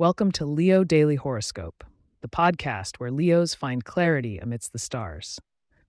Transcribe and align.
Welcome 0.00 0.30
to 0.34 0.46
Leo 0.46 0.84
Daily 0.84 1.16
Horoscope, 1.16 1.82
the 2.20 2.28
podcast 2.28 2.98
where 2.98 3.10
Leos 3.10 3.52
find 3.54 3.84
clarity 3.84 4.38
amidst 4.38 4.72
the 4.72 4.78
stars. 4.78 5.40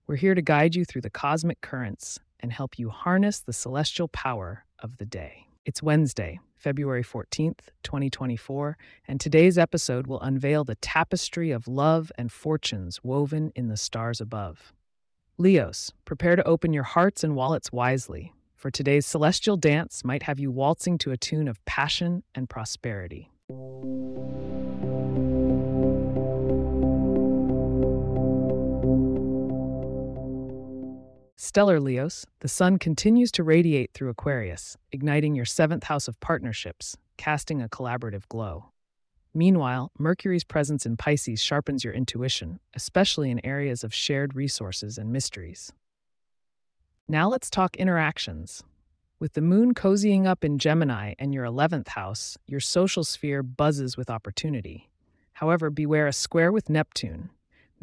We're 0.08 0.16
here 0.16 0.34
to 0.34 0.42
guide 0.42 0.74
you 0.74 0.84
through 0.84 1.02
the 1.02 1.10
cosmic 1.10 1.60
currents 1.60 2.18
and 2.40 2.52
help 2.52 2.76
you 2.76 2.90
harness 2.90 3.38
the 3.38 3.52
celestial 3.52 4.08
power 4.08 4.64
of 4.80 4.96
the 4.96 5.06
day. 5.06 5.46
It's 5.64 5.80
Wednesday, 5.80 6.40
February 6.56 7.04
14th, 7.04 7.60
2024, 7.84 8.76
and 9.06 9.20
today's 9.20 9.56
episode 9.56 10.08
will 10.08 10.20
unveil 10.22 10.64
the 10.64 10.74
tapestry 10.74 11.52
of 11.52 11.68
love 11.68 12.10
and 12.18 12.32
fortunes 12.32 13.04
woven 13.04 13.52
in 13.54 13.68
the 13.68 13.76
stars 13.76 14.20
above. 14.20 14.72
Leos, 15.38 15.92
prepare 16.04 16.34
to 16.34 16.42
open 16.42 16.72
your 16.72 16.82
hearts 16.82 17.22
and 17.22 17.36
wallets 17.36 17.70
wisely, 17.70 18.34
for 18.56 18.72
today's 18.72 19.06
celestial 19.06 19.56
dance 19.56 20.02
might 20.02 20.24
have 20.24 20.40
you 20.40 20.50
waltzing 20.50 20.98
to 20.98 21.12
a 21.12 21.16
tune 21.16 21.46
of 21.46 21.64
passion 21.64 22.24
and 22.34 22.50
prosperity. 22.50 23.30
Stellar 31.36 31.80
Leos, 31.80 32.26
the 32.40 32.48
sun 32.48 32.78
continues 32.78 33.32
to 33.32 33.42
radiate 33.42 33.92
through 33.92 34.10
Aquarius, 34.10 34.76
igniting 34.92 35.34
your 35.34 35.44
seventh 35.44 35.84
house 35.84 36.06
of 36.06 36.20
partnerships, 36.20 36.96
casting 37.16 37.60
a 37.60 37.68
collaborative 37.68 38.28
glow. 38.28 38.70
Meanwhile, 39.34 39.90
Mercury's 39.98 40.44
presence 40.44 40.86
in 40.86 40.96
Pisces 40.96 41.42
sharpens 41.42 41.82
your 41.82 41.92
intuition, 41.92 42.60
especially 42.74 43.30
in 43.30 43.44
areas 43.44 43.82
of 43.82 43.92
shared 43.92 44.36
resources 44.36 44.96
and 44.96 45.12
mysteries. 45.12 45.72
Now 47.08 47.28
let's 47.28 47.50
talk 47.50 47.74
interactions. 47.74 48.62
With 49.20 49.34
the 49.34 49.42
moon 49.42 49.74
cozying 49.74 50.26
up 50.26 50.44
in 50.44 50.56
Gemini 50.56 51.12
and 51.18 51.34
your 51.34 51.44
11th 51.44 51.88
house, 51.88 52.38
your 52.46 52.58
social 52.58 53.04
sphere 53.04 53.42
buzzes 53.42 53.94
with 53.94 54.08
opportunity. 54.08 54.88
However, 55.34 55.68
beware 55.68 56.06
a 56.06 56.12
square 56.14 56.50
with 56.50 56.70
Neptune. 56.70 57.28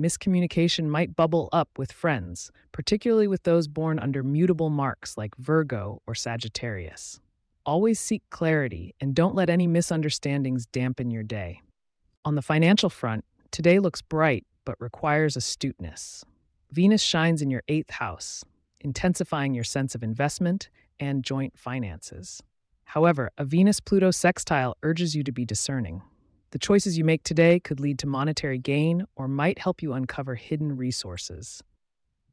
Miscommunication 0.02 0.88
might 0.88 1.16
bubble 1.16 1.48
up 1.52 1.70
with 1.78 1.92
friends, 1.92 2.52
particularly 2.72 3.28
with 3.28 3.44
those 3.44 3.68
born 3.68 4.00
under 4.00 4.24
mutable 4.24 4.72
marks 4.72 5.16
like 5.16 5.36
Virgo 5.38 6.02
or 6.08 6.16
Sagittarius. 6.16 7.20
Always 7.68 8.00
seek 8.00 8.24
clarity 8.32 8.96
and 9.00 9.14
don't 9.14 9.36
let 9.36 9.52
any 9.52 9.68
misunderstandings 9.68 10.66
dampen 10.66 11.12
your 11.12 11.22
day. 11.22 11.62
On 12.26 12.34
the 12.34 12.42
financial 12.42 12.90
front, 12.90 13.24
today 13.52 13.78
looks 13.78 14.02
bright 14.02 14.44
but 14.66 14.82
requires 14.82 15.38
astuteness. 15.38 16.26
Venus 16.72 17.04
shines 17.04 17.44
in 17.44 17.52
your 17.52 17.62
eighth 17.68 17.92
house, 17.92 18.44
intensifying 18.82 19.54
your 19.54 19.64
sense 19.64 19.94
of 19.94 20.02
investment 20.02 20.70
and 21.00 21.24
joint 21.24 21.58
finances. 21.58 22.42
However, 22.86 23.32
a 23.38 23.46
Venus 23.46 23.80
Pluto 23.80 24.12
sextile 24.12 24.76
urges 24.84 25.16
you 25.16 25.24
to 25.24 25.32
be 25.32 25.46
discerning. 25.46 26.02
The 26.52 26.60
choices 26.60 26.98
you 26.98 27.04
make 27.04 27.24
today 27.24 27.60
could 27.60 27.80
lead 27.80 28.00
to 28.00 28.08
monetary 28.08 28.58
gain 28.58 29.06
or 29.16 29.28
might 29.28 29.60
help 29.60 29.82
you 29.82 29.94
uncover 29.94 30.36
hidden 30.36 30.78
resources. 30.78 31.62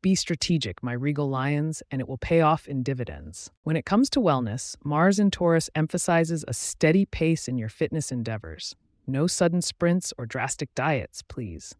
Be 0.00 0.14
strategic, 0.14 0.82
my 0.82 0.92
regal 0.92 1.28
lions, 1.28 1.82
and 1.90 2.00
it 2.00 2.06
will 2.06 2.18
pay 2.18 2.40
off 2.40 2.68
in 2.68 2.82
dividends. 2.82 3.50
When 3.62 3.74
it 3.74 3.86
comes 3.86 4.08
to 4.10 4.20
wellness, 4.20 4.76
Mars 4.84 5.18
in 5.18 5.30
Taurus 5.30 5.70
emphasizes 5.74 6.44
a 6.46 6.52
steady 6.54 7.06
pace 7.06 7.48
in 7.48 7.58
your 7.58 7.70
fitness 7.70 8.12
endeavors. 8.12 8.76
No 9.06 9.26
sudden 9.26 9.62
sprints 9.62 10.12
or 10.18 10.26
drastic 10.26 10.74
diets, 10.74 11.22
please. 11.22 11.74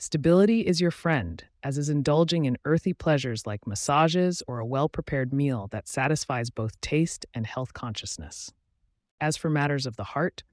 Stability 0.00 0.60
is 0.60 0.80
your 0.80 0.92
friend, 0.92 1.42
as 1.64 1.76
is 1.76 1.88
indulging 1.88 2.44
in 2.44 2.56
earthy 2.64 2.92
pleasures 2.92 3.48
like 3.48 3.66
massages 3.66 4.44
or 4.46 4.60
a 4.60 4.66
well 4.66 4.88
prepared 4.88 5.32
meal 5.32 5.66
that 5.72 5.88
satisfies 5.88 6.50
both 6.50 6.80
taste 6.80 7.26
and 7.34 7.44
health 7.44 7.72
consciousness. 7.72 8.52
As 9.20 9.36
for 9.36 9.50
matters 9.50 9.86
of 9.86 9.96
the 9.96 10.04
heart, 10.04 10.44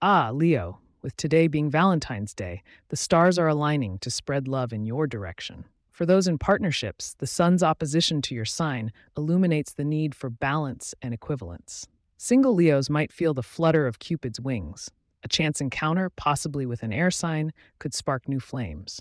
ah, 0.00 0.30
Leo, 0.32 0.78
with 1.02 1.14
today 1.18 1.48
being 1.48 1.68
Valentine's 1.70 2.32
Day, 2.32 2.62
the 2.88 2.96
stars 2.96 3.38
are 3.38 3.46
aligning 3.46 3.98
to 3.98 4.10
spread 4.10 4.48
love 4.48 4.72
in 4.72 4.86
your 4.86 5.06
direction. 5.06 5.66
For 5.90 6.06
those 6.06 6.26
in 6.26 6.38
partnerships, 6.38 7.14
the 7.18 7.26
sun's 7.26 7.62
opposition 7.62 8.22
to 8.22 8.34
your 8.34 8.46
sign 8.46 8.90
illuminates 9.18 9.74
the 9.74 9.84
need 9.84 10.14
for 10.14 10.30
balance 10.30 10.94
and 11.02 11.12
equivalence. 11.12 11.86
Single 12.16 12.54
Leos 12.54 12.88
might 12.88 13.12
feel 13.12 13.34
the 13.34 13.42
flutter 13.42 13.86
of 13.86 13.98
Cupid's 13.98 14.40
wings, 14.40 14.90
a 15.24 15.28
chance 15.28 15.60
encounter, 15.60 16.10
possibly 16.10 16.66
with 16.66 16.82
an 16.82 16.92
air 16.92 17.10
sign, 17.10 17.52
could 17.78 17.94
spark 17.94 18.28
new 18.28 18.38
flames. 18.38 19.00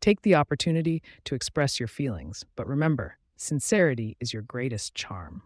Take 0.00 0.22
the 0.22 0.34
opportunity 0.34 1.02
to 1.24 1.34
express 1.34 1.78
your 1.78 1.86
feelings, 1.86 2.44
but 2.56 2.66
remember, 2.66 3.18
sincerity 3.36 4.16
is 4.18 4.32
your 4.32 4.42
greatest 4.42 4.94
charm. 4.94 5.42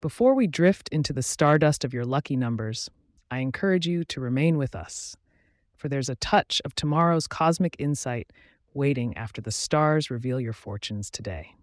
Before 0.00 0.34
we 0.34 0.46
drift 0.46 0.88
into 0.90 1.12
the 1.12 1.22
stardust 1.22 1.84
of 1.84 1.92
your 1.92 2.04
lucky 2.04 2.36
numbers, 2.36 2.88
I 3.30 3.38
encourage 3.38 3.86
you 3.86 4.04
to 4.04 4.20
remain 4.20 4.56
with 4.56 4.76
us, 4.76 5.16
for 5.76 5.88
there's 5.88 6.08
a 6.08 6.14
touch 6.16 6.62
of 6.64 6.76
tomorrow's 6.76 7.26
cosmic 7.26 7.74
insight 7.78 8.32
waiting 8.72 9.16
after 9.16 9.40
the 9.40 9.50
stars 9.50 10.10
reveal 10.10 10.40
your 10.40 10.52
fortunes 10.52 11.10
today. 11.10 11.54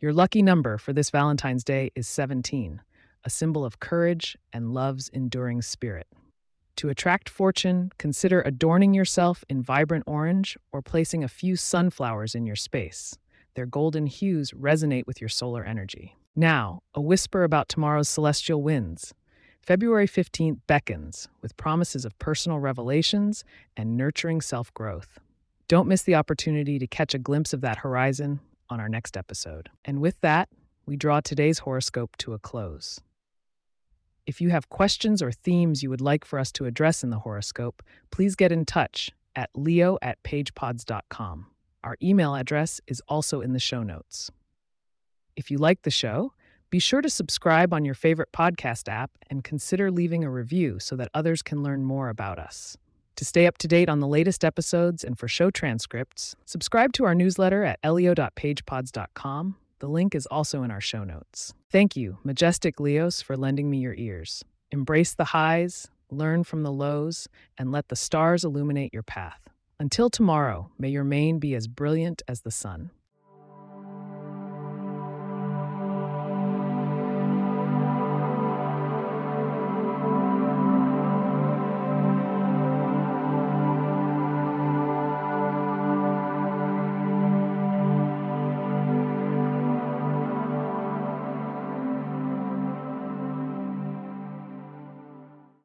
Your 0.00 0.14
lucky 0.14 0.40
number 0.40 0.78
for 0.78 0.94
this 0.94 1.10
Valentine's 1.10 1.62
Day 1.62 1.90
is 1.94 2.08
17, 2.08 2.80
a 3.22 3.28
symbol 3.28 3.66
of 3.66 3.80
courage 3.80 4.34
and 4.50 4.72
love's 4.72 5.10
enduring 5.10 5.60
spirit. 5.60 6.06
To 6.76 6.88
attract 6.88 7.28
fortune, 7.28 7.92
consider 7.98 8.40
adorning 8.40 8.94
yourself 8.94 9.44
in 9.50 9.62
vibrant 9.62 10.04
orange 10.06 10.56
or 10.72 10.80
placing 10.80 11.22
a 11.22 11.28
few 11.28 11.54
sunflowers 11.54 12.34
in 12.34 12.46
your 12.46 12.56
space. 12.56 13.18
Their 13.56 13.66
golden 13.66 14.06
hues 14.06 14.52
resonate 14.52 15.06
with 15.06 15.20
your 15.20 15.28
solar 15.28 15.64
energy. 15.64 16.16
Now, 16.34 16.80
a 16.94 17.02
whisper 17.02 17.44
about 17.44 17.68
tomorrow's 17.68 18.08
celestial 18.08 18.62
winds. 18.62 19.12
February 19.60 20.08
15th 20.08 20.60
beckons 20.66 21.28
with 21.42 21.58
promises 21.58 22.06
of 22.06 22.18
personal 22.18 22.58
revelations 22.58 23.44
and 23.76 23.98
nurturing 23.98 24.40
self 24.40 24.72
growth. 24.72 25.18
Don't 25.68 25.88
miss 25.88 26.00
the 26.00 26.14
opportunity 26.14 26.78
to 26.78 26.86
catch 26.86 27.12
a 27.12 27.18
glimpse 27.18 27.52
of 27.52 27.60
that 27.60 27.76
horizon 27.76 28.40
on 28.70 28.80
our 28.80 28.88
next 28.88 29.16
episode. 29.16 29.68
And 29.84 30.00
with 30.00 30.20
that, 30.20 30.48
we 30.86 30.96
draw 30.96 31.20
today's 31.20 31.60
horoscope 31.60 32.16
to 32.18 32.32
a 32.32 32.38
close. 32.38 33.00
If 34.26 34.40
you 34.40 34.50
have 34.50 34.68
questions 34.68 35.22
or 35.22 35.32
themes 35.32 35.82
you 35.82 35.90
would 35.90 36.00
like 36.00 36.24
for 36.24 36.38
us 36.38 36.52
to 36.52 36.66
address 36.66 37.02
in 37.02 37.10
the 37.10 37.18
horoscope, 37.18 37.82
please 38.10 38.36
get 38.36 38.52
in 38.52 38.64
touch 38.64 39.10
at 39.34 39.50
leo 39.54 39.98
at 40.02 40.22
pagepods.com. 40.22 41.46
Our 41.82 41.96
email 42.02 42.34
address 42.34 42.80
is 42.86 43.02
also 43.08 43.40
in 43.40 43.52
the 43.52 43.58
show 43.58 43.82
notes. 43.82 44.30
If 45.36 45.50
you 45.50 45.58
like 45.58 45.82
the 45.82 45.90
show, 45.90 46.32
be 46.70 46.78
sure 46.78 47.00
to 47.00 47.10
subscribe 47.10 47.72
on 47.72 47.84
your 47.84 47.94
favorite 47.94 48.32
podcast 48.32 48.88
app 48.88 49.10
and 49.28 49.42
consider 49.42 49.90
leaving 49.90 50.22
a 50.22 50.30
review 50.30 50.78
so 50.78 50.94
that 50.96 51.08
others 51.14 51.42
can 51.42 51.62
learn 51.62 51.82
more 51.82 52.08
about 52.08 52.38
us. 52.38 52.76
To 53.20 53.24
stay 53.26 53.46
up 53.46 53.58
to 53.58 53.68
date 53.68 53.90
on 53.90 54.00
the 54.00 54.06
latest 54.06 54.46
episodes 54.46 55.04
and 55.04 55.18
for 55.18 55.28
show 55.28 55.50
transcripts, 55.50 56.34
subscribe 56.46 56.94
to 56.94 57.04
our 57.04 57.14
newsletter 57.14 57.64
at 57.64 57.78
leo.pagepods.com. 57.84 59.56
The 59.78 59.88
link 59.88 60.14
is 60.14 60.24
also 60.24 60.62
in 60.62 60.70
our 60.70 60.80
show 60.80 61.04
notes. 61.04 61.52
Thank 61.70 61.96
you, 61.96 62.16
Majestic 62.24 62.80
Leos, 62.80 63.20
for 63.20 63.36
lending 63.36 63.68
me 63.68 63.76
your 63.76 63.92
ears. 63.92 64.42
Embrace 64.70 65.12
the 65.12 65.26
highs, 65.36 65.90
learn 66.10 66.44
from 66.44 66.62
the 66.62 66.72
lows, 66.72 67.28
and 67.58 67.70
let 67.70 67.88
the 67.88 67.94
stars 67.94 68.42
illuminate 68.42 68.94
your 68.94 69.02
path. 69.02 69.50
Until 69.78 70.08
tomorrow, 70.08 70.70
may 70.78 70.88
your 70.88 71.04
mane 71.04 71.38
be 71.38 71.54
as 71.54 71.68
brilliant 71.68 72.22
as 72.26 72.40
the 72.40 72.50
sun. 72.50 72.90